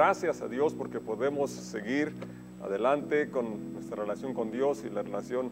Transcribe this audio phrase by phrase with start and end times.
[0.00, 2.10] gracias a Dios porque podemos seguir
[2.62, 5.50] adelante con nuestra relación con Dios y la relación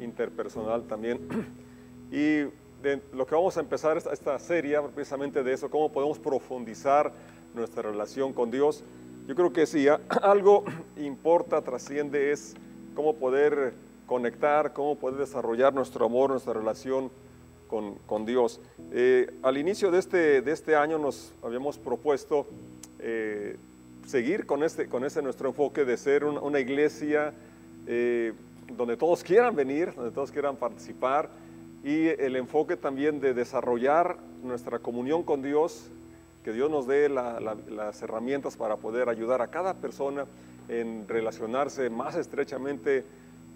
[0.00, 1.18] interpersonal también.
[2.12, 2.42] Y
[2.82, 7.12] de lo que vamos a empezar esta, esta serie, precisamente de eso, cómo podemos profundizar
[7.52, 8.84] nuestra relación con Dios.
[9.26, 9.88] Yo creo que si
[10.22, 10.62] algo
[10.96, 12.54] importa, trasciende, es
[12.94, 13.74] cómo poder
[14.06, 17.10] conectar, cómo poder desarrollar nuestro amor, nuestra relación
[17.66, 18.60] con, con Dios.
[18.92, 22.46] Eh, al inicio de este, de este año nos habíamos propuesto
[23.00, 23.56] eh,
[24.06, 27.32] seguir con, este, con ese nuestro enfoque de ser una, una iglesia
[27.86, 28.32] eh,
[28.76, 31.30] donde todos quieran venir, donde todos quieran participar
[31.82, 35.90] y el enfoque también de desarrollar nuestra comunión con Dios,
[36.44, 40.26] que Dios nos dé la, la, las herramientas para poder ayudar a cada persona
[40.68, 43.04] en relacionarse más estrechamente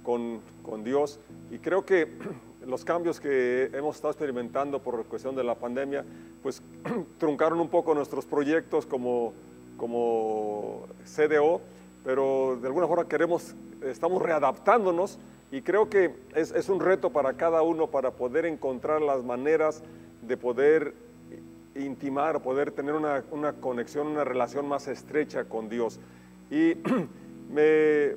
[0.02, 1.20] con, con, Dios.
[1.50, 2.08] Y creo que
[2.66, 6.04] los cambios que hemos estado experimentando por cuestión de la pandemia,
[6.42, 6.62] pues
[7.18, 9.32] truncaron un poco nuestros proyectos como,
[9.76, 11.60] como CDO,
[12.04, 15.18] pero de alguna forma queremos, estamos readaptándonos
[15.50, 19.82] y creo que es, es, un reto para cada uno para poder encontrar las maneras
[20.22, 20.94] de poder
[21.74, 26.00] intimar, poder tener una, una conexión, una relación más estrecha con Dios.
[26.50, 26.74] Y
[27.52, 28.16] me,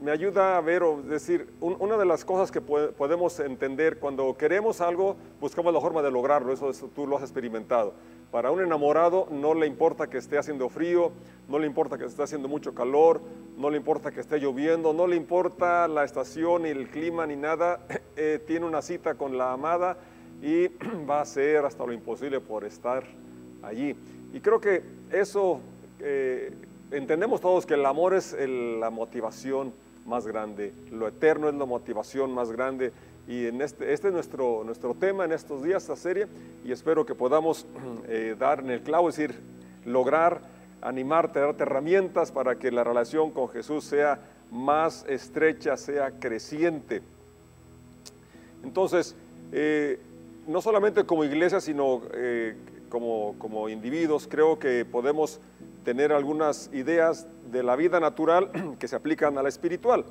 [0.00, 4.36] me ayuda a ver, o decir, un, una de las cosas que podemos entender cuando
[4.36, 7.94] queremos algo, buscamos la forma de lograrlo, eso, eso tú lo has experimentado.
[8.30, 11.12] Para un enamorado no le importa que esté haciendo frío,
[11.48, 13.22] no le importa que esté haciendo mucho calor,
[13.56, 17.36] no le importa que esté lloviendo, no le importa la estación ni el clima ni
[17.36, 17.80] nada.
[18.20, 19.96] Eh, tiene una cita con la amada
[20.42, 20.66] y
[21.08, 23.04] va a hacer hasta lo imposible por estar
[23.62, 23.94] allí.
[24.32, 25.60] Y creo que eso,
[26.00, 26.52] eh,
[26.90, 29.72] entendemos todos que el amor es el, la motivación
[30.04, 32.90] más grande, lo eterno es la motivación más grande
[33.28, 36.26] y en este, este es nuestro, nuestro tema en estos días, esta serie,
[36.64, 37.66] y espero que podamos
[38.08, 39.38] eh, dar en el clavo, es decir,
[39.84, 40.40] lograr
[40.80, 44.18] animarte, darte herramientas para que la relación con Jesús sea
[44.50, 47.02] más estrecha, sea creciente.
[48.64, 49.14] Entonces,
[49.52, 50.00] eh,
[50.46, 52.56] no solamente como iglesia, sino eh,
[52.88, 55.38] como, como individuos, creo que podemos
[55.84, 60.06] tener algunas ideas de la vida natural que se aplican a la espiritual.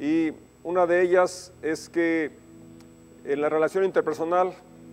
[0.00, 0.32] Y
[0.62, 2.43] una de ellas es que
[3.24, 4.52] en la relación interpersonal,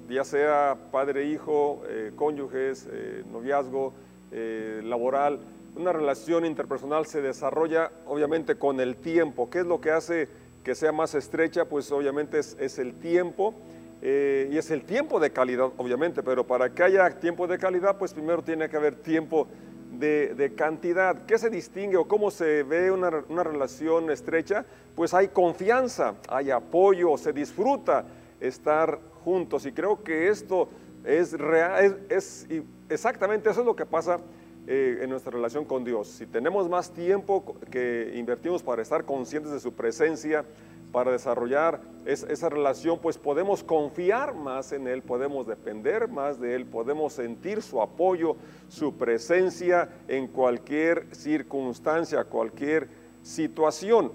[0.09, 3.93] ya sea padre-hijo, eh, cónyuges, eh, noviazgo,
[4.31, 5.39] eh, laboral,
[5.75, 9.49] una relación interpersonal se desarrolla obviamente con el tiempo.
[9.49, 10.27] ¿Qué es lo que hace
[10.63, 11.65] que sea más estrecha?
[11.65, 13.53] Pues obviamente es, es el tiempo.
[14.01, 18.13] y es el tiempo de calidad, obviamente, pero para que haya tiempo de calidad, pues
[18.13, 19.47] primero tiene que haber tiempo
[19.91, 21.25] de, de, cantidad.
[21.27, 24.65] ¿Qué se distingue o cómo se ve una, una, relación estrecha?
[24.95, 28.05] Pues hay confianza, hay apoyo, se disfruta
[28.41, 29.65] estar juntos.
[29.65, 30.67] Y creo que esto
[31.05, 32.47] es real, es,
[32.89, 34.19] exactamente eso es lo que pasa
[34.67, 36.07] eh, en nuestra relación con Dios.
[36.07, 40.45] Si tenemos más tiempo que invertimos para estar conscientes de su presencia,
[40.91, 46.55] para desarrollar es, esa relación, pues podemos confiar más en Él, podemos depender más de
[46.55, 48.35] Él, podemos sentir su apoyo,
[48.67, 52.89] su presencia en cualquier circunstancia, cualquier
[53.21, 54.11] situación.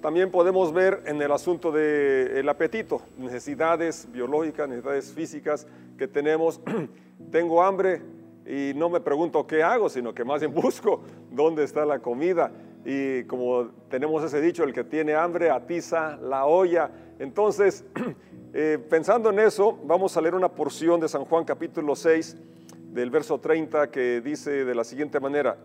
[0.00, 5.66] También podemos ver en el asunto del apetito, necesidades biológicas, necesidades físicas
[5.98, 6.60] que tenemos.
[7.32, 8.00] Tengo hambre
[8.46, 12.52] y no me pregunto qué hago, sino que más bien busco dónde está la comida.
[12.84, 16.92] Y como tenemos ese dicho, el que tiene hambre atiza la olla.
[17.18, 17.84] Entonces,
[18.54, 22.36] eh, pensando en eso, vamos a leer una porción de San Juan capítulo 6,
[22.92, 25.58] del verso 30, que dice de la siguiente manera,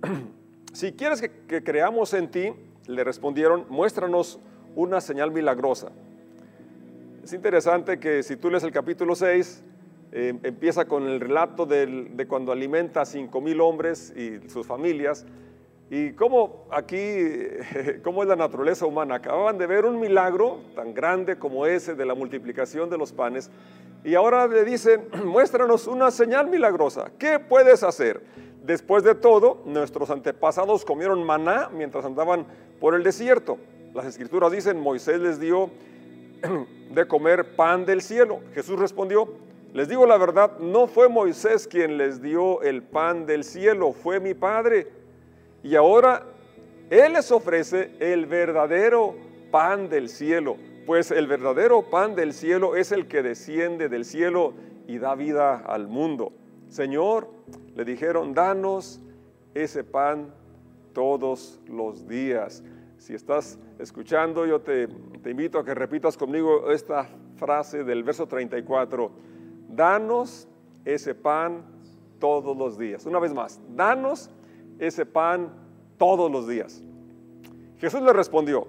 [0.72, 2.50] si quieres que, que creamos en ti,
[2.86, 4.40] le respondieron, muéstranos
[4.76, 5.90] una señal milagrosa.
[7.22, 9.64] Es interesante que si tú lees el capítulo 6,
[10.12, 14.66] eh, empieza con el relato del, de cuando alimenta a cinco mil hombres y sus
[14.66, 15.26] familias,
[15.90, 16.96] y cómo aquí,
[18.02, 19.16] cómo es la naturaleza humana.
[19.16, 23.50] Acababan de ver un milagro tan grande como ese de la multiplicación de los panes,
[24.04, 27.10] y ahora le dicen, muéstranos una señal milagrosa.
[27.18, 28.22] ¿Qué puedes hacer?
[28.62, 32.46] Después de todo, nuestros antepasados comieron maná mientras andaban
[32.80, 33.58] por el desierto.
[33.94, 35.70] Las escrituras dicen, Moisés les dio
[36.90, 38.40] de comer pan del cielo.
[38.54, 39.28] Jesús respondió,
[39.72, 44.20] les digo la verdad, no fue Moisés quien les dio el pan del cielo, fue
[44.20, 44.86] mi Padre.
[45.62, 46.24] Y ahora
[46.90, 49.14] Él les ofrece el verdadero
[49.50, 50.56] pan del cielo,
[50.86, 54.54] pues el verdadero pan del cielo es el que desciende del cielo
[54.86, 56.32] y da vida al mundo.
[56.68, 57.28] Señor,
[57.74, 59.00] le dijeron, danos
[59.54, 60.32] ese pan
[60.94, 62.64] todos los días.
[62.96, 64.88] Si estás escuchando, yo te,
[65.26, 67.06] invito a que repitas conmigo esta
[67.36, 69.10] frase del verso 34.
[69.68, 70.48] Danos
[70.86, 71.62] ese pan
[72.18, 73.04] todos los días.
[73.04, 74.30] Una vez más, danos
[74.78, 75.52] ese pan
[75.98, 76.82] todos los días.
[77.76, 78.68] Jesús le respondió,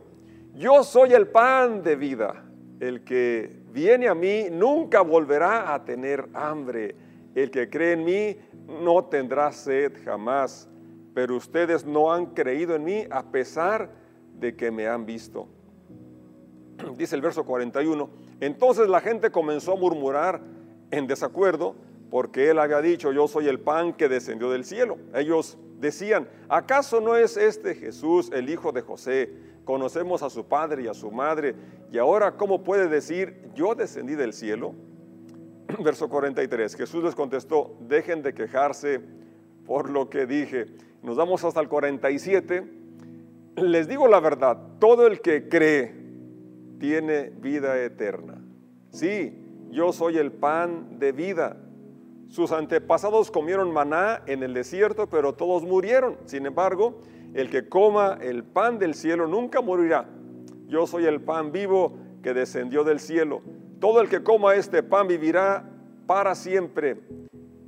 [0.54, 2.44] yo soy el pan de vida.
[2.80, 6.96] El que viene a mí nunca volverá a tener hambre.
[7.36, 8.38] El que cree en mí
[8.84, 10.70] no tendrá sed jamás.
[11.16, 13.90] Pero ustedes no han creído en mí a pesar
[14.38, 15.48] de que me han visto.
[16.98, 18.08] Dice el verso 41.
[18.42, 20.42] Entonces la gente comenzó a murmurar
[20.92, 21.76] en desacuerdo
[22.12, 24.98] porque él había dicho, yo soy el pan que descendió del cielo.
[25.14, 29.34] Ellos decían, ¿acaso no es este Jesús el hijo de José?
[29.64, 31.56] Conocemos a su padre y a su madre,
[31.92, 34.76] y ahora ¿cómo puede decir, yo descendí del cielo?
[35.84, 39.02] Verso 43, Jesús les contestó, dejen de quejarse
[39.66, 40.68] por lo que dije.
[41.06, 42.64] Nos vamos hasta el 47.
[43.58, 45.94] Les digo la verdad, todo el que cree
[46.80, 48.42] tiene vida eterna.
[48.90, 51.58] Sí, yo soy el pan de vida.
[52.28, 56.18] Sus antepasados comieron maná en el desierto, pero todos murieron.
[56.26, 57.02] Sin embargo,
[57.36, 60.10] el que coma el pan del cielo nunca morirá.
[60.66, 63.44] Yo soy el pan vivo que descendió del cielo.
[63.80, 65.70] Todo el que coma este pan vivirá
[66.08, 66.98] para siempre.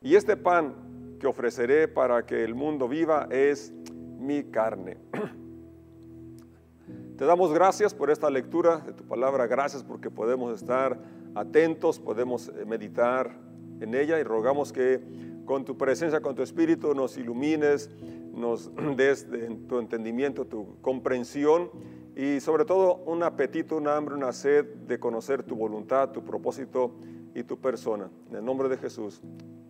[0.01, 0.86] Y este pan
[1.19, 3.73] que ofreceré para que el mundo viva es
[4.17, 4.97] mi carne.
[7.17, 10.99] Te damos gracias por esta lectura de tu palabra, gracias porque podemos estar
[11.33, 13.35] atentos, podemos eh, meditar
[13.79, 15.01] en ella y rogamos que
[15.45, 17.89] con tu presencia, con tu espíritu nos ilumines,
[18.33, 19.27] nos des
[19.67, 21.71] tu entendimiento, tu comprensión
[22.15, 26.95] y sobre todo un apetito, un hambre, una sed de conocer tu voluntad, tu propósito
[27.33, 28.09] y tu persona.
[28.29, 29.21] En el nombre de Jesús.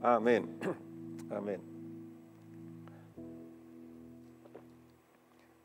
[0.01, 0.57] Amén.
[1.29, 1.61] Amén.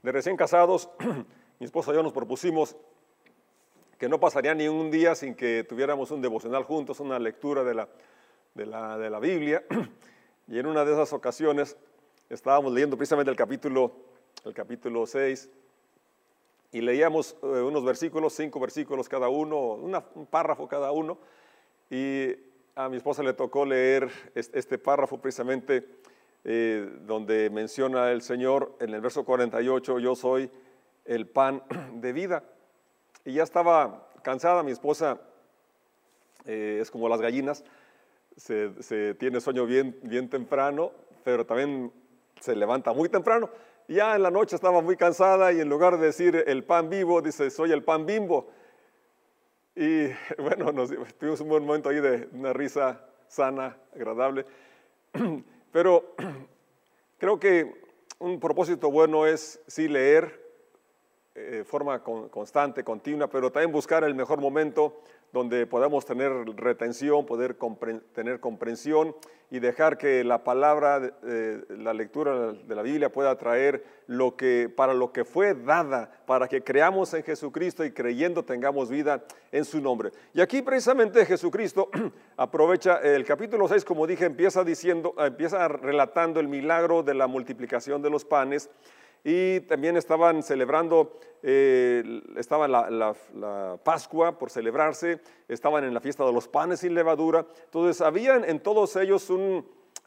[0.03, 0.91] De recién casados,
[1.61, 2.77] mi esposa y yo nos propusimos
[3.99, 7.75] que no pasaría ni un día sin que tuviéramos un devocional juntos, una lectura de
[7.75, 7.89] la,
[8.55, 9.65] de la, de la Biblia.
[10.49, 11.77] Y en una de esas ocasiones
[12.29, 13.93] estábamos leyendo precisamente el capítulo,
[14.45, 15.49] el capítulo 6
[16.73, 21.17] y leíamos eh, unos versículos, cinco versículos cada uno, un párrafo cada uno.
[21.91, 22.33] Y
[22.75, 25.87] a mi esposa le tocó leer este, párrafo precisamente
[26.45, 30.51] eh, donde menciona el Señor en el verso 48, yo soy
[31.05, 31.63] el pan
[31.95, 32.45] de vida.
[33.25, 35.21] Y ya estaba cansada, mi esposa
[36.47, 37.65] eh, es como las gallinas,
[38.37, 40.93] se, tiene sueño bien, bien temprano,
[41.23, 41.93] pero también
[42.41, 43.51] se levanta muy temprano.
[43.87, 47.21] Ya en la noche estaba muy cansada y en lugar de decir el pan vivo,
[47.21, 48.49] dice soy el pan bimbo.
[49.75, 50.09] Y
[50.39, 54.45] bueno, nos, tuvimos un buen momento ahí de una risa sana, agradable.
[55.73, 56.15] Pero
[57.19, 57.83] creo que
[58.19, 60.42] un propósito bueno es sí leer
[61.35, 65.01] eh, forma constante, continua, pero también buscar el mejor momento
[65.33, 67.57] donde podamos tener retención, poder
[68.13, 69.17] tener comprensión
[69.51, 74.93] y dejar que la palabra, la lectura de la Biblia pueda traer lo que, para
[74.93, 79.81] lo que fue dada, para que creamos en Jesucristo y creyendo tengamos vida en su
[79.81, 80.11] nombre.
[80.35, 81.89] Y aquí precisamente Jesucristo
[82.37, 88.03] aprovecha el capítulo 6, como dije, empieza diciendo, empieza relatando el milagro de la multiplicación
[88.03, 88.69] de los panes
[89.25, 96.33] y también estaban celebrando, eh, estaba la, Pascua por celebrarse, estaban en la fiesta de
[96.33, 97.47] los panes sin levadura.
[97.65, 99.31] Entonces, habían en todos ellos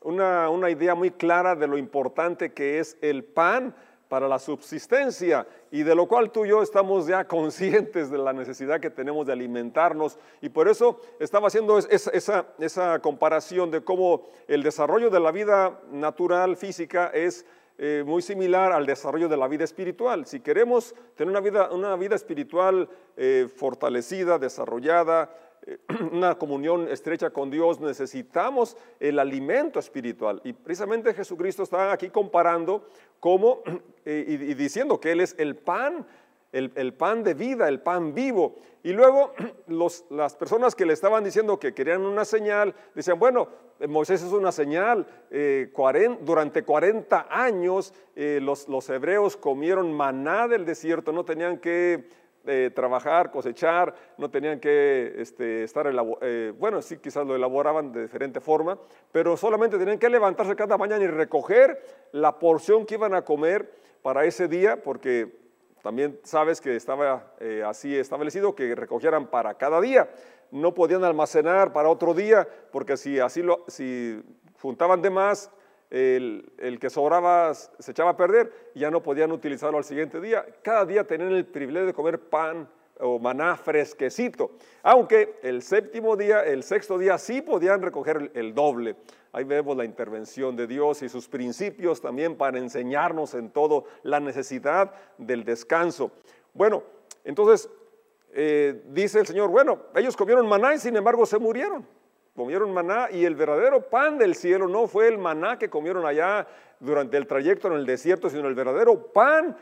[0.02, 3.74] una, una idea muy clara de lo importante que es el pan
[4.10, 8.34] para la subsistencia y de lo cual tú y yo estamos ya conscientes de la
[8.34, 14.28] necesidad que tenemos de alimentarnos y por eso estaba haciendo esa, esa comparación de cómo
[14.48, 17.46] el desarrollo de la vida natural, física, es
[17.78, 20.26] eh, muy similar al desarrollo de la vida espiritual.
[20.26, 25.78] Si queremos tener una vida, una vida espiritual eh, fortalecida, desarrollada, eh,
[26.14, 30.40] una comunión estrecha con Dios, necesitamos el alimento espiritual.
[30.46, 32.88] Y precisamente Jesucristo está aquí comparando
[33.20, 33.62] cómo
[34.06, 36.08] y, diciendo que Él es el pan
[36.56, 38.56] el, pan de vida, el pan vivo.
[38.84, 39.34] Y luego
[40.10, 43.48] las personas que le estaban diciendo que querían una señal, decían, bueno,
[43.88, 45.06] Moisés es una señal.
[45.30, 45.72] Eh,
[46.22, 52.08] durante 40 años eh, los, hebreos comieron maná del desierto, no tenían que
[52.46, 55.92] eh, trabajar, cosechar, no tenían que este, estar,
[56.58, 58.80] bueno, sí, quizás lo elaboraban de diferente forma,
[59.12, 61.82] pero solamente tenían que levantarse cada mañana y recoger
[62.12, 63.70] la porción que iban a comer
[64.04, 65.45] para ese día, porque
[65.86, 70.10] también sabes que estaba eh, así establecido que recogieran para cada día.
[70.50, 74.20] No podían almacenar para otro día, porque si así lo, si
[74.60, 75.52] juntaban de más,
[75.92, 80.44] el, el, que sobraba se echaba a perder ya no podían utilizarlo al siguiente día.
[80.64, 82.68] Cada día tenían el privilegio de comer pan
[83.00, 84.52] o maná fresquecito.
[84.84, 88.96] Aunque el séptimo día, el sexto día sí podían recoger el doble.
[89.32, 94.20] Ahí vemos la intervención de Dios y sus principios también para enseñarnos en todo la
[94.20, 96.12] necesidad del descanso.
[96.54, 96.84] Bueno,
[97.26, 97.70] entonces
[98.32, 101.86] eh, dice el Señor, bueno, ellos comieron maná y sin embargo se murieron.
[102.36, 106.48] Comieron maná y el verdadero pan del cielo no fue el maná que comieron allá
[106.82, 109.56] durante el trayecto en el desierto, sino el verdadero pan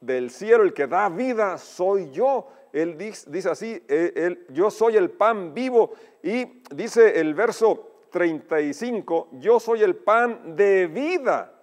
[0.00, 2.48] del cielo, el que da vida, soy yo.
[2.72, 5.92] Él dice, así, eh, yo soy el pan vivo.
[6.22, 11.54] Y dice el verso 35, yo soy el pan de vida.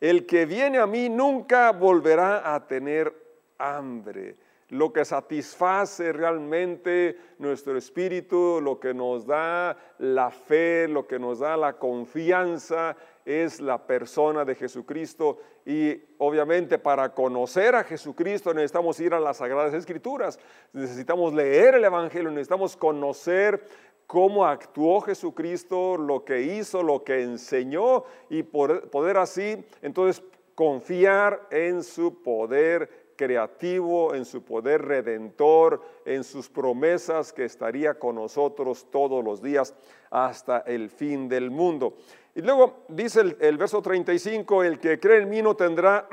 [0.00, 3.12] El que viene a mí nunca volverá a tener
[3.58, 4.36] hambre.
[4.70, 11.38] Lo que satisface realmente nuestro espíritu, lo que nos da la fe, lo que nos
[11.38, 12.94] da la confianza,
[13.24, 15.38] es la persona de Jesucristo.
[15.64, 20.38] Y obviamente para conocer a Jesucristo necesitamos ir a las Sagradas Escrituras,
[20.72, 23.62] necesitamos leer el Evangelio, necesitamos conocer
[24.06, 30.22] cómo actuó Jesucristo, lo que hizo, lo que enseñó y poder así entonces
[30.54, 38.14] confiar en su poder creativo, en su poder redentor, en sus promesas que estaría con
[38.14, 39.74] nosotros todos los días
[40.10, 41.98] hasta el fin del mundo.
[42.34, 46.08] Y luego dice el, verso 35, el que cree en mí no tendrá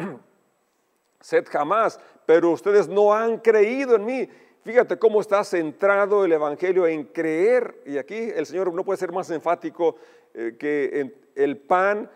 [1.22, 4.30] sed jamás, pero ustedes no han creído en mí.
[4.64, 7.82] Fíjate cómo está centrado el Evangelio en creer.
[7.86, 9.96] Y aquí el Señor no puede ser más enfático
[10.34, 12.10] eh, que el pan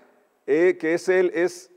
[0.52, 1.70] eh, que es Él, es,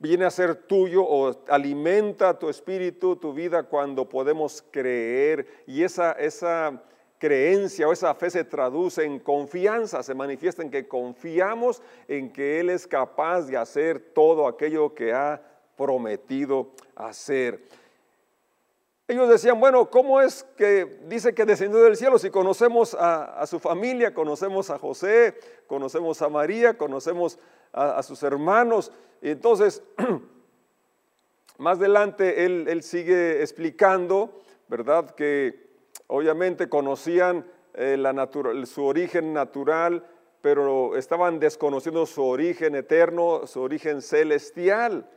[0.00, 5.46] viene a ser tuyo o alimenta tu espíritu, tu vida cuando podemos creer.
[5.66, 6.82] Y esa, esa
[7.18, 12.58] creencia o esa fe se traduce en confianza, se manifiesta en que confiamos en que
[12.58, 15.40] Él es capaz de hacer todo aquello que ha
[15.76, 17.62] prometido hacer.
[19.06, 22.18] Ellos decían, bueno, ¿cómo es que dice que descendió del cielo?
[22.18, 25.34] Si conocemos a, su familia, conocemos a José,
[25.66, 27.36] conocemos a María, conocemos
[27.72, 28.92] a, sus hermanos.
[29.22, 29.82] Y entonces,
[31.58, 35.10] más adelante él, él sigue explicando, ¿verdad?
[35.10, 35.70] Que
[36.06, 38.28] obviamente conocían eh, la
[38.66, 40.04] su origen natural,
[40.40, 45.08] pero estaban desconociendo su origen eterno, su origen celestial.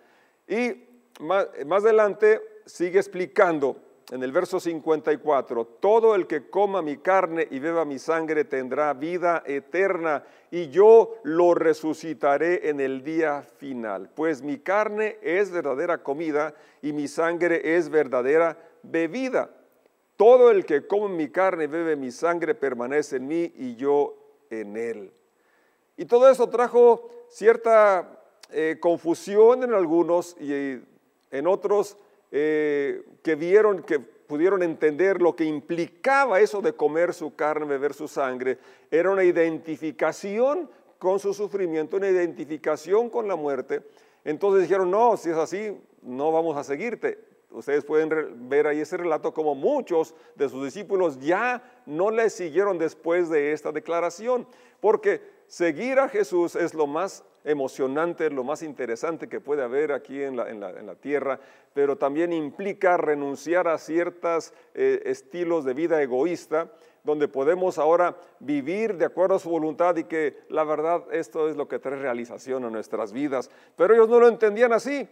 [0.47, 0.83] Y
[1.19, 1.47] más,
[1.83, 3.77] adelante sigue explicando
[4.11, 8.93] en el verso 54, todo el que coma mi carne y beba mi sangre tendrá
[8.93, 16.03] vida eterna y yo lo resucitaré en el día final, pues mi carne es verdadera
[16.03, 19.49] comida y mi sangre es verdadera bebida.
[20.17, 24.15] Todo el que come mi carne y bebe mi sangre permanece en mí y yo
[24.49, 25.11] en él.
[25.97, 28.19] Y todo eso trajo cierta
[28.51, 30.79] eh, confusión en algunos y
[31.31, 31.97] en otros
[32.35, 37.93] eh, que vieron, que pudieron entender lo que implicaba eso de comer su carne, beber
[37.93, 38.57] su sangre.
[38.89, 43.83] Era una identificación con su sufrimiento, una identificación con la muerte.
[44.25, 47.19] Entonces dijeron, no, si es así, no vamos a seguirte
[47.53, 52.77] ustedes pueden ver ahí ese relato como muchos de sus discípulos ya no le siguieron
[52.77, 54.47] después de esta declaración,
[54.79, 60.21] porque seguir a Jesús es lo más emocionante, lo más interesante que puede haber aquí
[60.21, 61.39] en la, tierra,
[61.73, 66.71] pero también implica renunciar a ciertos eh, estilos de vida egoísta,
[67.03, 71.57] donde podemos ahora vivir de acuerdo a su voluntad y que la verdad esto es
[71.57, 73.49] lo que trae realización a nuestras vidas.
[73.75, 75.07] Pero ellos no lo entendían así.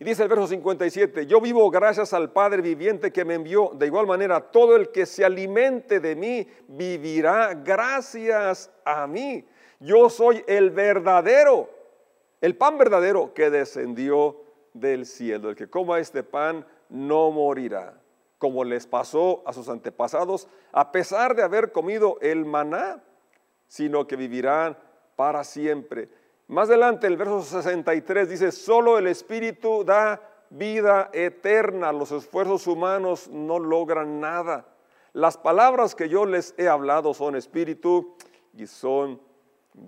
[0.00, 3.72] Y dice el verso 57, yo vivo gracias al Padre viviente que me envió.
[3.74, 9.44] De igual manera, todo el que se alimente de mí vivirá gracias a mí.
[9.80, 11.70] Yo soy el verdadero,
[12.40, 14.40] el pan verdadero que descendió
[14.74, 15.50] del cielo.
[15.50, 17.94] El que coma este pan no morirá,
[18.38, 23.02] como les pasó a sus antepasados, a pesar de haber comido el maná,
[23.66, 24.76] sino que vivirán
[25.16, 26.08] para siempre.
[26.46, 30.20] Más adelante, el verso 63 dice, solo el Espíritu da
[30.50, 34.66] vida eterna, los esfuerzos humanos no logran nada.
[35.12, 38.14] Las palabras que yo les he hablado son espíritu
[38.54, 39.20] y son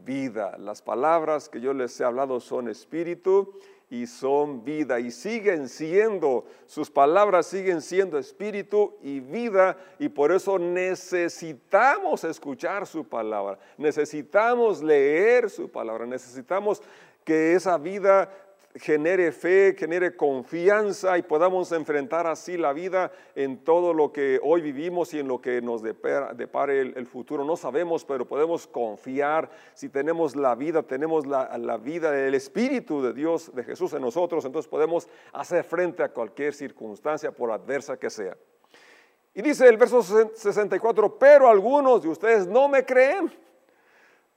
[0.05, 0.57] vida.
[0.59, 3.55] Las palabras que yo les he hablado son espíritu
[3.91, 10.31] y son vida y siguen siendo, sus palabras siguen siendo espíritu y vida y por
[10.31, 16.81] eso necesitamos escuchar su palabra, necesitamos leer su palabra, necesitamos
[17.25, 18.31] que esa vida
[18.77, 24.61] genere fe, genere confianza y podamos enfrentar así la vida en todo lo que hoy
[24.61, 27.45] vivimos y en lo que nos depare el, futuro.
[27.45, 29.51] No sabemos, pero podemos confiar.
[29.75, 34.03] Si tenemos la vida, tenemos la, la vida, el Espíritu de Dios, de Jesús en
[34.03, 38.37] nosotros, entonces podemos hacer frente a cualquier circunstancia, por adversa que sea.
[39.35, 43.31] Y dice el verso 64, pero algunos de ustedes no me creen.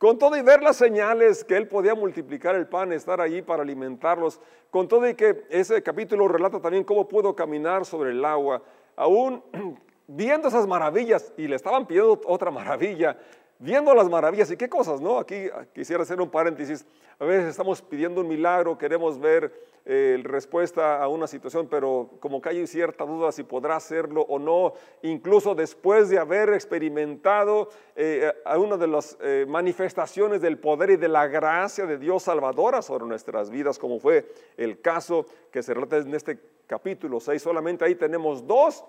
[0.04, 3.64] Con todo y ver las señales que él podía multiplicar el pan, estar allí para
[3.64, 8.62] alimentarlos, con todo y que ese capítulo relata también cómo pudo caminar sobre el agua,
[8.98, 9.42] aún
[10.08, 13.18] viendo esas maravillas, y le estaban pidiendo otra maravilla,
[13.64, 15.18] viendo las maravillas y qué cosas, ¿no?
[15.18, 16.86] Aquí quisiera hacer un paréntesis.
[17.18, 19.54] A veces estamos pidiendo un milagro, queremos ver
[19.86, 24.38] eh, respuesta a una situación, pero como que hay cierta duda si podrá hacerlo o
[24.38, 30.92] no, incluso después de haber experimentado eh, a una de las eh, manifestaciones del poder
[30.92, 34.26] y de la gracia de Dios salvadora sobre nuestras vidas, como fue
[34.58, 37.42] el caso que se relata en este capítulo 6.
[37.42, 38.84] Solamente ahí tenemos dos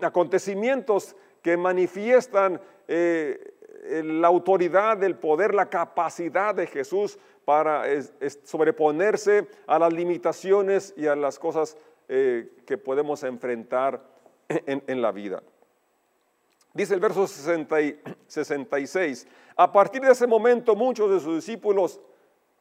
[0.00, 2.60] acontecimientos que manifiestan
[3.82, 7.84] la autoridad, el poder, la capacidad de Jesús para
[8.44, 11.76] sobreponerse a las limitaciones y a las cosas
[12.08, 14.02] eh, que podemos enfrentar
[14.48, 15.42] en, la vida.
[16.74, 22.00] Dice el verso 66, a partir de ese momento muchos de sus discípulos,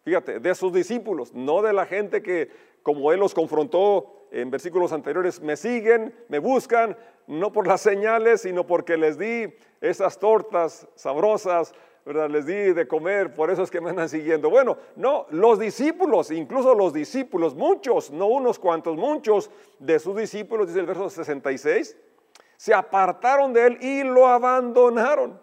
[0.04, 2.50] fíjate, de sus discípulos, no de la gente que
[2.82, 6.98] como él los confrontó en versículos anteriores, me siguen, me buscan,
[7.28, 11.74] no por las señales, sino porque les di esas tortas sabrosas,
[12.06, 12.30] ¿verdad?
[12.30, 14.50] Les di de comer, por eso es que me andan siguiendo.
[14.50, 20.68] Bueno, no, los discípulos, incluso los discípulos, muchos, no unos cuantos, muchos de sus discípulos,
[20.68, 21.98] dice el verso 66,
[22.56, 25.40] se apartaron de él y lo abandonaron.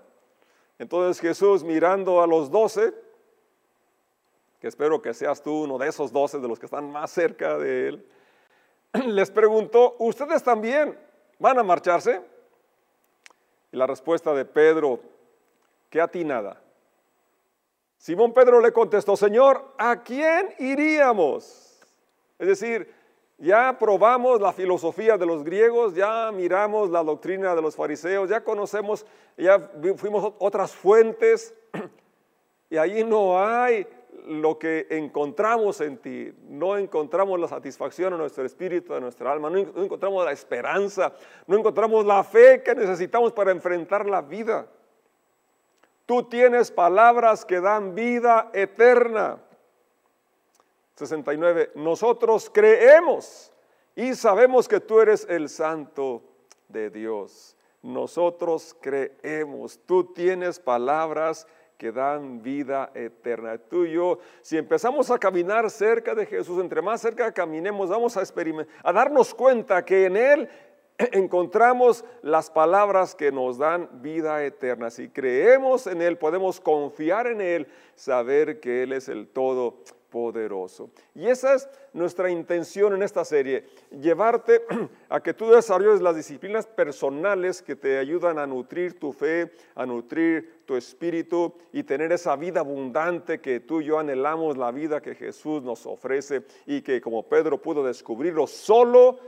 [0.78, 2.94] Entonces Jesús mirando a los doce,
[4.60, 7.58] que espero que seas tú uno de esos doce de los que están más cerca
[7.58, 8.08] de él,
[9.06, 10.98] les preguntó, ¿ustedes también
[11.38, 12.20] van a marcharse?
[13.70, 15.00] Y la respuesta de Pedro,
[15.90, 16.60] qué atinada.
[17.98, 21.80] Simón Pedro le contestó, Señor, ¿a quién iríamos?
[22.38, 22.94] Es decir,
[23.38, 28.42] ya probamos la filosofía de los griegos, ya miramos la doctrina de los fariseos, ya
[28.42, 29.04] conocemos,
[29.36, 31.54] ya fuimos otras fuentes
[32.70, 33.86] y ahí no hay
[34.26, 39.48] lo que encontramos en ti, no encontramos la satisfacción en nuestro espíritu, en nuestra alma,
[39.48, 41.12] no encontramos la esperanza,
[41.46, 44.68] no encontramos la fe que necesitamos para enfrentar la vida.
[46.06, 49.38] Tú tienes palabras que dan vida eterna.
[50.94, 51.72] 69.
[51.74, 53.52] Nosotros creemos
[53.94, 56.22] y sabemos que tú eres el santo
[56.68, 57.56] de Dios.
[57.82, 59.78] Nosotros creemos.
[59.86, 61.46] Tú tienes palabras
[61.78, 63.56] que dan vida eterna.
[63.56, 68.16] Tú y yo, si empezamos a caminar cerca de Jesús, entre más cerca caminemos, vamos
[68.16, 70.48] a experimentar, a darnos cuenta que en Él
[70.98, 74.90] encontramos las palabras que nos dan vida eterna.
[74.90, 79.76] Si creemos en Él, podemos confiar en Él, saber que Él es el todo
[80.10, 80.90] poderoso.
[81.14, 84.62] Y esa es nuestra intención en esta serie, llevarte
[85.08, 89.86] a que tú desarrolles las disciplinas personales que te ayudan a nutrir tu fe, a
[89.86, 95.00] nutrir tu espíritu y tener esa vida abundante que tú y yo anhelamos, la vida
[95.00, 99.18] que Jesús nos ofrece y que como Pedro pudo descubrirlo, solo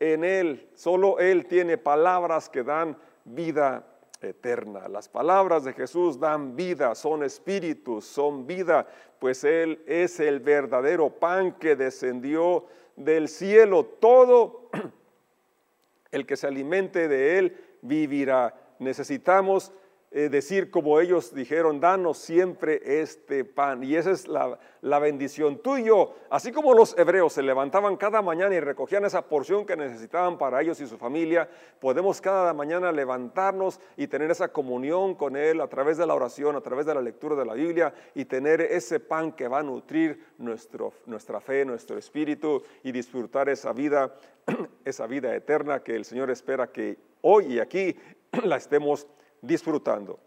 [0.00, 3.93] en Él, solo Él tiene palabras que dan vida
[4.24, 4.88] eterna.
[4.88, 8.86] Las palabras de Jesús dan vida, son espíritus, son vida,
[9.18, 13.84] pues Él es el verdadero pan que descendió del cielo.
[13.84, 14.70] Todo
[16.10, 18.54] el que se alimente de Él vivirá.
[18.78, 19.72] Necesitamos
[20.16, 23.82] eh, decir como ellos dijeron, danos siempre este pan.
[23.82, 25.58] Y esa es la, la bendición.
[25.58, 29.66] Tú y yo, así como los hebreos se levantaban cada mañana y recogían esa porción
[29.66, 31.48] que necesitaban para ellos y su familia,
[31.80, 36.54] podemos cada mañana levantarnos y tener esa comunión con Él a través de la oración,
[36.54, 39.62] a través de la lectura de la Biblia y tener ese pan que va a
[39.64, 44.14] nutrir nuestro, nuestra fe, nuestro espíritu y disfrutar esa vida,
[44.84, 47.96] esa vida eterna que el Señor espera que hoy y aquí
[48.44, 49.08] la estemos
[49.46, 50.18] disfrutando.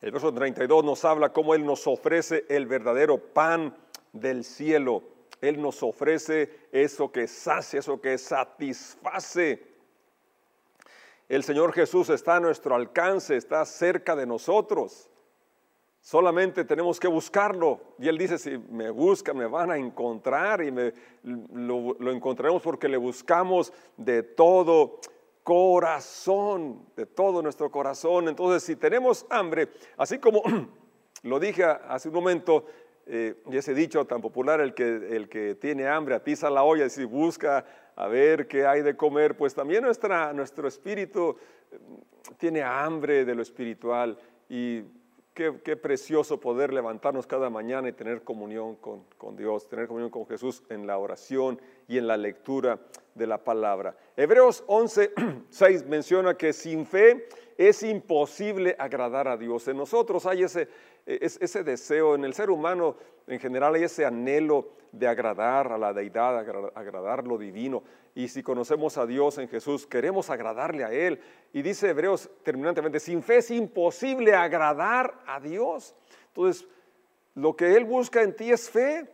[0.00, 3.76] El verso 32 nos habla cómo Él nos ofrece el verdadero pan
[4.12, 5.02] del cielo.
[5.40, 9.66] Él nos ofrece eso que sacia, eso que satisface.
[11.28, 15.10] El Señor Jesús está a nuestro alcance, está cerca de nosotros.
[16.08, 17.82] Solamente tenemos que buscarlo.
[17.98, 22.88] Y Él dice, si me buscan, me van a encontrar y me, lo, encontraremos porque
[22.88, 25.00] le buscamos de todo
[25.42, 28.26] corazón, de todo nuestro corazón.
[28.26, 29.68] Entonces, si tenemos hambre,
[29.98, 30.42] así como
[31.24, 32.64] lo dije hace un momento,
[33.04, 36.86] eh, y ese dicho tan popular, el que, el que tiene hambre atiza la olla
[36.86, 37.66] y si busca
[37.96, 41.36] a ver qué hay de comer, pues también nuestra, nuestro espíritu
[41.70, 41.78] eh,
[42.38, 44.16] tiene hambre de lo espiritual
[44.48, 44.84] y
[45.62, 50.26] qué, precioso poder levantarnos cada mañana y tener comunión con, con, Dios, tener comunión con
[50.26, 52.80] Jesús en la oración y en la lectura
[53.14, 53.96] de la palabra.
[54.16, 55.12] Hebreos 11,
[55.48, 59.66] 6 menciona que sin fe es imposible agradar a Dios.
[59.68, 60.68] En nosotros hay ese,
[61.04, 65.92] ese deseo, en el ser humano en general hay ese anhelo de agradar a la
[65.92, 66.38] deidad,
[66.74, 67.82] agradar lo divino.
[68.14, 71.20] Y si conocemos a Dios en Jesús, queremos agradarle a Él.
[71.52, 75.94] Y dice Hebreos terminantemente, sin fe es imposible agradar a Dios.
[76.28, 76.66] Entonces,
[77.34, 79.06] lo que Él busca en ti es fe.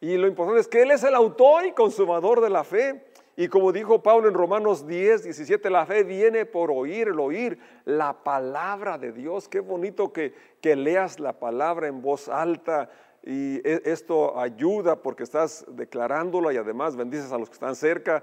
[0.00, 3.04] Y lo importante es que Él es el autor y consumador de la fe.
[3.36, 7.58] Y como dijo Pablo en Romanos 10, 17, la fe viene por oír, el oír
[7.84, 9.48] la palabra de Dios.
[9.48, 12.90] Qué bonito que, que leas la palabra en voz alta.
[13.24, 18.22] Y e, esto ayuda porque estás declarándola y además bendices a los que están cerca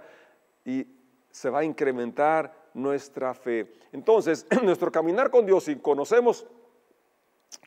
[0.64, 0.88] y
[1.30, 3.74] se va a incrementar nuestra fe.
[3.92, 6.48] Entonces, nuestro caminar con Dios, si conocemos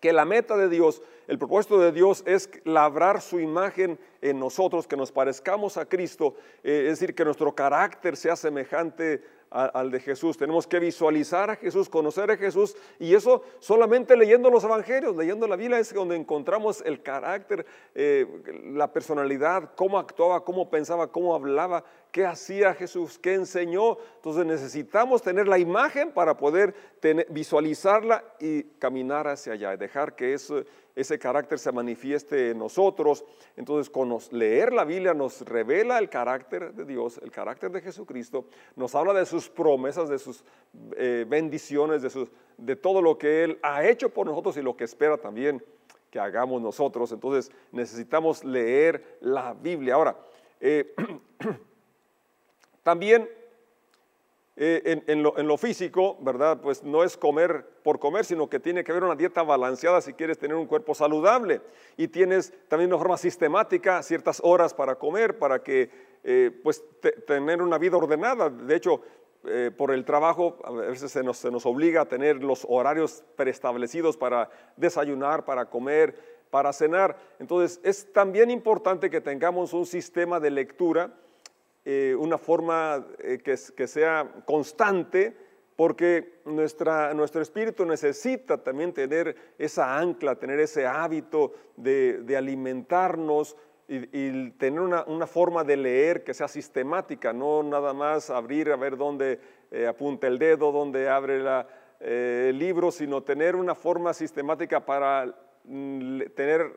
[0.01, 4.87] que la meta de Dios, el propósito de Dios es labrar su imagen en nosotros,
[4.87, 9.23] que nos parezcamos a Cristo, eh, es decir, que nuestro carácter sea semejante
[9.55, 10.37] al de Jesús.
[10.37, 15.47] Tenemos que visualizar a Jesús, conocer a Jesús y eso solamente leyendo los evangelios, leyendo
[15.47, 17.65] la Biblia es donde encontramos el carácter,
[17.95, 18.27] eh,
[18.73, 23.97] la personalidad, cómo actuaba, cómo pensaba, cómo hablaba, qué hacía Jesús, qué enseñó.
[24.17, 26.75] Entonces necesitamos tener la imagen para poder
[27.29, 30.65] visualizarla y caminar hacia allá, dejar que eso
[30.95, 33.25] ese carácter se manifieste en nosotros.
[33.57, 38.47] Entonces, con leer la Biblia nos revela el carácter de Dios, el carácter de Jesucristo,
[38.77, 40.45] nos habla de sus promesas, de sus
[40.97, 42.29] eh, bendiciones, de,
[42.59, 45.65] de todo lo que Él ha hecho por nosotros y lo que espera también
[46.11, 47.11] que hagamos nosotros.
[47.11, 49.95] Entonces, necesitamos leer la Biblia.
[49.95, 50.17] Ahora,
[50.61, 50.95] eh,
[52.85, 53.29] también
[54.57, 56.61] eh, en, lo, físico, ¿verdad?
[56.61, 60.13] Pues no es comer por comer, sino que tiene que haber una dieta balanceada si
[60.13, 61.61] quieres tener un cuerpo saludable.
[61.97, 65.91] Y tienes también de forma sistemática ciertas horas para comer, para que,
[66.23, 66.85] eh, pues,
[67.27, 68.49] tener una vida ordenada.
[68.49, 69.01] De hecho,
[69.47, 73.25] eh, por el trabajo a veces se nos, se nos obliga a tener los horarios
[73.35, 76.15] preestablecidos para desayunar, para comer,
[76.51, 77.19] para cenar.
[77.41, 81.13] Entonces, es también importante que tengamos un sistema de lectura
[81.87, 85.37] eh, una forma eh, que, sea constante,
[85.77, 94.51] porque nuestra, nuestro espíritu necesita también tener esa ancla, tener ese hábito de, alimentarnos y,
[94.53, 99.39] tener una, forma de leer que sea sistemática, no nada más abrir a ver dónde
[99.71, 101.69] eh, apunta el dedo, dónde abre la,
[102.01, 105.35] el libro, sino tener una forma sistemática para
[105.65, 106.75] tener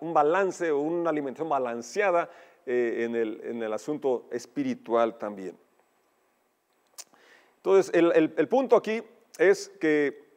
[0.00, 2.30] un balance o una alimentación balanceada
[2.66, 5.56] eh, en, el, en, el, asunto espiritual también.
[7.56, 9.02] Entonces, el, el, punto aquí
[9.38, 10.30] es que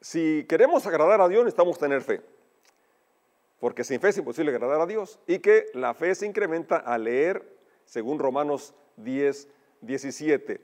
[0.00, 2.22] si queremos agradar a Dios, necesitamos tener fe.
[3.60, 5.18] Porque sin fe es imposible agradar a Dios.
[5.26, 9.48] Y que la fe se incrementa al leer, según Romanos 10,
[9.82, 10.60] 17.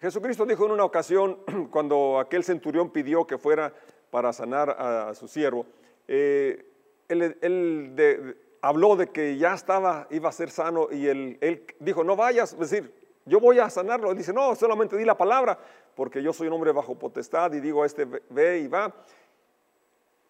[0.00, 1.38] Jesucristo dijo en una ocasión,
[1.70, 3.72] cuando aquel centurión pidió que fuera
[4.12, 5.64] para sanar a, su siervo,
[6.06, 6.66] eh,
[7.08, 12.52] él, habló de que ya estaba, iba a ser sano y él, dijo, no vayas,
[12.52, 12.94] es decir,
[13.24, 14.14] yo voy a sanarlo.
[14.14, 15.58] Dice, no, solamente di la palabra,
[15.94, 18.94] porque yo soy un hombre bajo potestad y digo a este ve y va.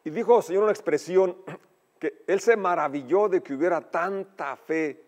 [0.04, 1.36] Y dijo, Señor, una expresión
[1.98, 5.02] que él se maravilló de que hubiera tanta fe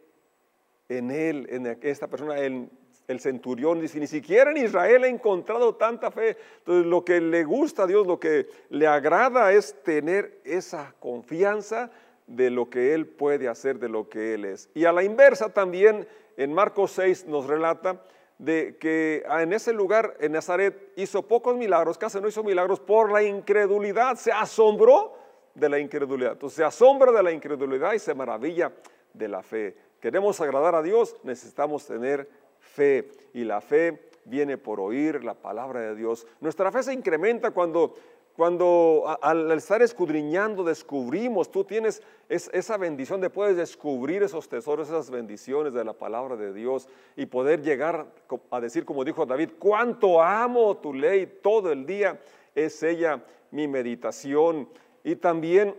[0.88, 2.68] en él, en esta persona, el,
[3.08, 3.80] el centurión.
[3.80, 6.36] Dice, ni siquiera en Israel he encontrado tanta fe.
[6.58, 11.90] Entonces, lo que le gusta a Dios, lo que le agrada es tener esa confianza
[12.26, 14.70] de lo que Él puede hacer, de lo que Él es.
[14.74, 18.02] Y a la inversa también en Marcos 6 nos relata
[18.38, 23.12] de que en ese lugar, en Nazaret, hizo pocos milagros, casi no hizo milagros por
[23.12, 25.14] la incredulidad, se asombró
[25.54, 26.32] de la incredulidad.
[26.32, 28.72] Entonces se asombra de la incredulidad y se maravilla
[29.12, 29.76] de la fe.
[30.00, 32.28] Queremos agradar a Dios, necesitamos tener
[32.74, 36.26] fe y la fe viene por oír la palabra de Dios.
[36.40, 37.94] Nuestra fe se incrementa cuando
[38.36, 45.08] cuando al estar escudriñando descubrimos, tú tienes esa bendición de puedes descubrir esos tesoros, esas
[45.08, 48.06] bendiciones de la palabra de Dios y poder llegar
[48.50, 52.20] a decir como dijo David, cuánto amo tu ley todo el día,
[52.56, 54.68] es ella mi meditación.
[55.04, 55.76] Y también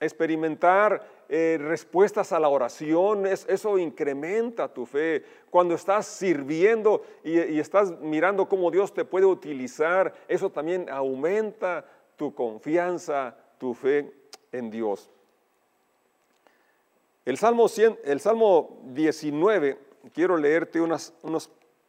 [0.00, 5.22] experimentar eh, respuestas a la oración, eso incrementa tu fe.
[5.48, 11.84] Cuando estás sirviendo y, estás mirando cómo Dios te puede utilizar, eso también aumenta
[12.16, 14.12] tu confianza, tu fe
[14.50, 15.08] en Dios.
[17.24, 19.78] El Salmo, 100, el Salmo 19,
[20.12, 21.14] quiero leerte unas,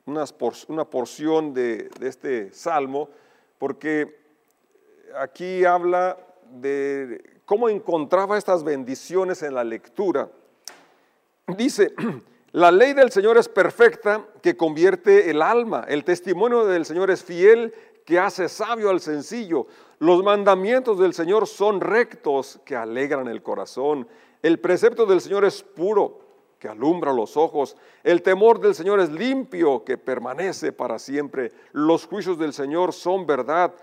[0.05, 3.09] una porción de este Salmo,
[3.57, 4.19] porque
[5.15, 6.19] aquí habla
[6.51, 10.31] de cómo encontraba estas bendiciones en la lectura.
[11.57, 11.93] Dice,
[12.53, 17.25] la ley del Señor es perfecta que convierte el alma, el testimonio del Señor es
[17.25, 17.73] fiel
[18.05, 19.67] que hace sabio al sencillo,
[19.99, 24.07] los mandamientos del Señor son rectos que alegran el corazón,
[24.41, 26.21] el precepto del Señor es puro
[26.57, 32.05] que alumbra los ojos, el temor del Señor es limpio que permanece para siempre, los
[32.05, 33.73] juicios del Señor son verdad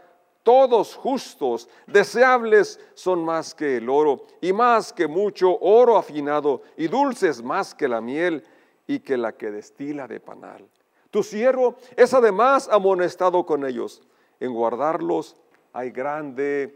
[0.48, 6.88] todos justos, deseables son más que el oro y más que mucho oro afinado y
[6.88, 8.42] dulces más que la miel
[8.86, 10.66] y que la que destila de panal.
[11.10, 14.00] Tu siervo es además amonestado con ellos.
[14.40, 15.36] En guardarlos
[15.74, 16.74] hay grande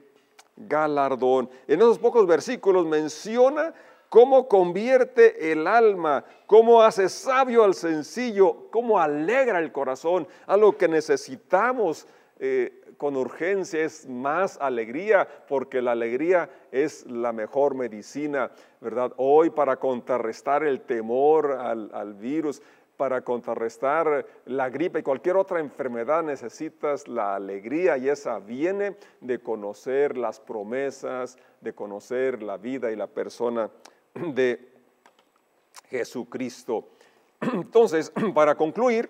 [0.55, 1.49] galardón.
[1.67, 3.73] En esos pocos versículos menciona
[4.11, 10.77] cómo convierte el alma, cómo hace sabio al sencillo, cómo alegra el corazón, a lo
[10.77, 12.07] que necesitamos
[12.45, 18.51] eh, con urgencia es más alegría, porque la alegría es la mejor medicina,
[18.81, 19.13] ¿verdad?
[19.17, 22.61] Hoy para contrarrestar el temor al, virus,
[22.97, 29.39] para contrarrestar la gripe y cualquier otra enfermedad necesitas la alegría y esa viene de
[29.39, 33.71] conocer las promesas, de conocer la vida y la persona
[34.15, 34.69] de
[35.91, 36.89] Jesucristo.
[37.41, 39.09] Entonces, para concluir,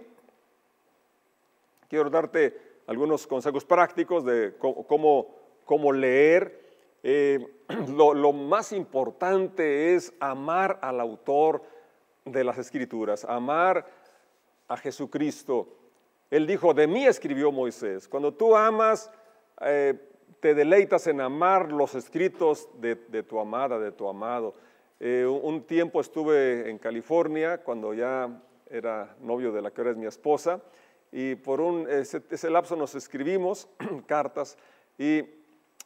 [1.88, 6.60] quiero darte algunos consejos prácticos de cómo, cómo leer.
[7.02, 7.46] Eh,
[7.88, 11.62] lo, más importante es amar al autor
[12.24, 13.86] de las escrituras, amar
[14.68, 15.68] a Jesucristo.
[16.30, 18.08] Él dijo, de mí escribió Moisés.
[18.08, 19.10] Cuando tú amas,
[19.60, 19.94] eh,
[20.40, 24.54] te deleitas en amar los escritos de, tu amada, de tu amado.
[24.98, 28.28] Eh, un tiempo estuve en California cuando ya
[28.70, 30.60] era novio de la que ahora es mi esposa
[31.12, 33.68] y por un, ese, lapso nos escribimos
[34.06, 34.56] cartas
[34.98, 35.22] y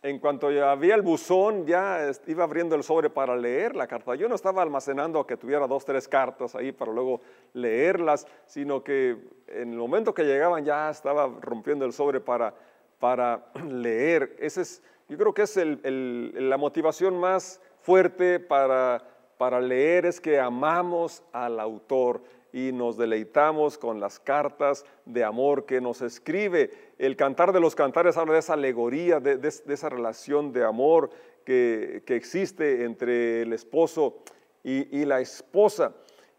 [0.02, 4.14] en cuanto había el buzón, ya iba abriendo el sobre para leer la carta.
[4.14, 7.22] Yo no estaba almacenando que tuviera dos, tres cartas ahí para luego
[7.54, 9.16] leerlas, sino que
[9.48, 12.54] en el momento que llegaban ya estaba rompiendo el sobre para,
[13.00, 14.36] para leer.
[14.38, 19.02] Ese es, yo creo que es el, la motivación más fuerte para,
[19.38, 22.22] para leer, es que amamos al autor
[22.56, 26.70] y nos deleitamos con las cartas de amor que nos escribe.
[26.96, 31.10] El cantar de los cantares habla de esa alegoría, de, esa relación de amor
[31.44, 34.22] que, existe entre el esposo
[34.64, 35.92] y, la esposa.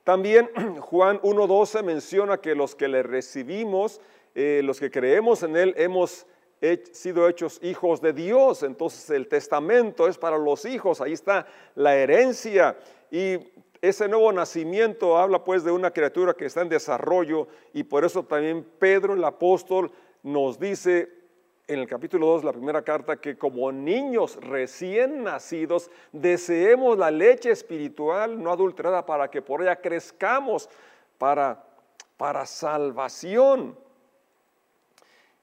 [0.03, 0.49] También
[0.81, 4.01] Juan 1.12 menciona que los que le recibimos,
[4.33, 6.25] eh, los que creemos en Él, hemos
[6.93, 8.63] sido hechos hijos de Dios.
[8.63, 12.75] Entonces el testamento es para los hijos, ahí está la herencia.
[13.11, 13.37] Y
[13.81, 18.23] ese nuevo nacimiento habla pues de una criatura que está en desarrollo y por eso
[18.23, 19.91] también Pedro el apóstol
[20.23, 21.09] nos dice
[21.67, 27.51] en el capítulo 2, la primera carta, que como niños recién nacidos deseemos la leche
[27.51, 30.69] espiritual no adulterada para que por ella crezcamos
[31.17, 31.65] para,
[32.15, 33.77] para salvación.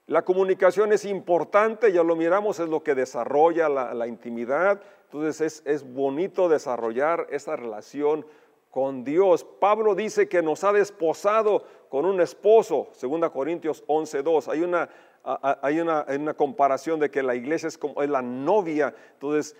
[0.07, 4.83] La comunicación es importante, ya lo miramos, es lo que desarrolla la, intimidad.
[5.15, 8.27] Entonces es, es, bonito desarrollar esa relación
[8.69, 9.47] con Dios.
[9.61, 14.49] Pablo dice que nos ha desposado con un esposo, 2 Corintios 11.2.
[14.49, 14.91] Hay una,
[15.23, 18.93] hay una, una, comparación de que la iglesia es como es la novia.
[19.13, 19.55] Entonces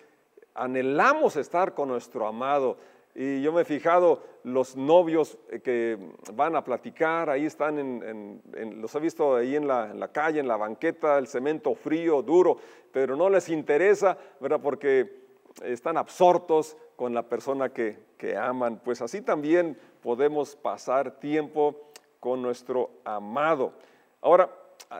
[0.55, 2.77] anhelamos estar con nuestro amado.
[3.15, 5.97] Y yo me he fijado, los novios eh, que
[6.33, 8.43] van a platicar, ahí están, en,
[8.81, 12.57] los he visto ahí en la, calle, en la banqueta, el cemento frío, duro,
[12.91, 14.61] pero no les interesa, ¿verdad?
[14.61, 15.24] Porque
[15.63, 18.81] están absortos con la persona que, que aman.
[18.85, 21.91] Pues así también podemos pasar tiempo
[22.21, 23.73] con nuestro amado.
[24.21, 24.51] Ahora,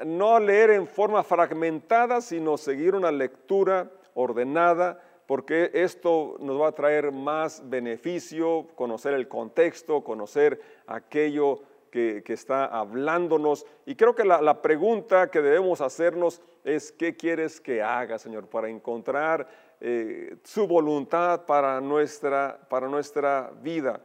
[0.05, 6.73] no leer en forma fragmentada, sino seguir una lectura ordenada, porque esto nos va a
[6.73, 13.67] traer más beneficio, conocer el contexto, conocer aquello que, está hablándonos.
[13.87, 18.69] Y creo que la, pregunta que debemos hacernos es, ¿qué quieres que haga, Señor, para
[18.69, 19.49] encontrar
[19.87, 24.01] eh, su voluntad para nuestra, para nuestra vida?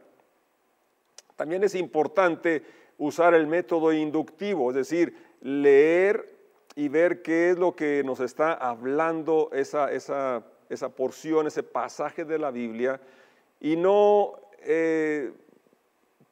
[1.36, 2.62] También es importante
[2.98, 6.36] usar el método inductivo, es decir, leer
[6.76, 12.24] y ver qué es lo que nos está hablando esa, esa esa porción, ese pasaje
[12.24, 13.00] de la Biblia
[13.60, 15.32] y no eh,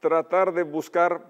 [0.01, 1.21] tratar de buscar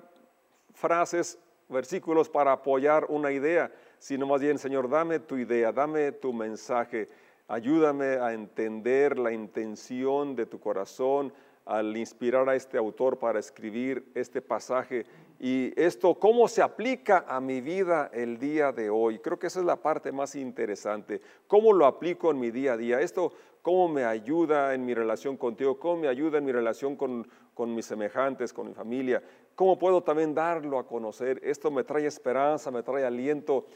[0.75, 6.33] frases, versículos para apoyar una idea, sino más bien, Señor, dame tu idea, dame tu
[6.33, 7.09] mensaje,
[7.49, 11.33] ayúdame a entender la intención de tu corazón
[11.65, 15.05] al inspirar a este autor para escribir este pasaje
[15.41, 19.21] y esto, ¿cómo se aplica a mi vida el día de hoy?
[19.21, 21.21] Creo que esa es la parte más interesante.
[21.47, 23.01] ¿Cómo lo aplico en mi día a día?
[23.01, 23.33] Esto,
[23.63, 25.79] ¿cómo me ayuda en mi relación contigo?
[25.79, 29.23] ¿Cómo me ayuda en mi relación con, con mis semejantes, con mi familia?
[29.55, 31.41] ¿Cómo puedo también darlo a conocer?
[31.45, 33.67] Esto me trae esperanza, me trae aliento.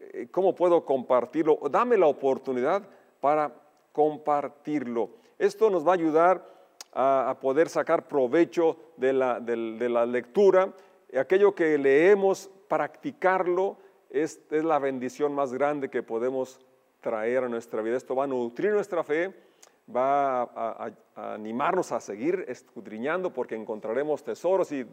[0.00, 1.58] Eh, ¿Cómo puedo compartirlo?
[1.70, 2.86] Dame la oportunidad
[3.20, 3.52] para
[3.92, 5.10] compartirlo.
[5.38, 6.58] Esto nos va a ayudar
[6.92, 10.72] a, poder sacar provecho de la, de la lectura
[11.16, 13.78] aquello que leemos, practicarlo,
[14.10, 16.60] es, la bendición más grande que podemos
[17.00, 17.96] traer a nuestra vida.
[17.96, 19.32] Esto va a nutrir nuestra fe,
[19.94, 24.84] va a, animarnos a seguir escudriñando porque encontraremos tesoros y,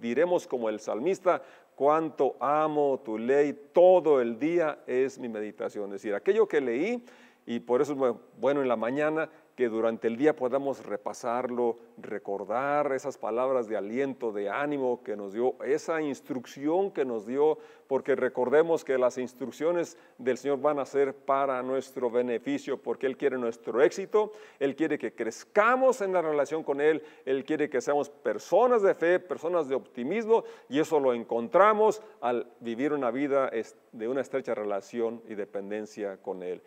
[0.00, 1.42] diremos como el salmista,
[1.74, 5.86] cuánto amo tu ley, todo el día es mi meditación.
[5.86, 7.04] Es decir, aquello que leí
[7.46, 12.92] y por eso es bueno en la mañana que durante el día podamos repasarlo, recordar
[12.92, 18.16] esas palabras de aliento, de ánimo que nos dio, esa instrucción que nos dio, porque
[18.16, 23.38] recordemos que las instrucciones del Señor van a ser para nuestro beneficio, porque Él quiere
[23.38, 28.10] nuestro éxito, Él quiere que crezcamos en la relación con Él, Él quiere que seamos
[28.10, 33.52] personas de fe, personas de optimismo, y eso lo encontramos al vivir una vida
[33.92, 36.60] de una estrecha relación y dependencia con Él.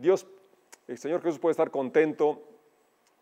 [0.00, 0.26] Dios
[0.90, 2.42] el Señor Jesús puede estar contento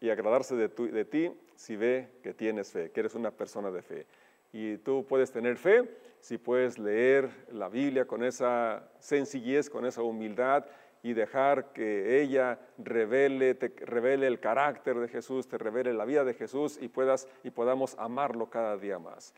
[0.00, 4.06] y agradarse de, ti si ve que tienes fe, que eres una persona de fe.
[4.54, 5.84] Y tú puedes tener fe
[6.18, 10.64] si puedes leer la Biblia con esa sencillez, con esa humildad
[11.02, 16.24] y dejar que ella revele, te revele el carácter de Jesús, te revele la vida
[16.24, 19.34] de Jesús y, puedas, y podamos amarlo cada día más.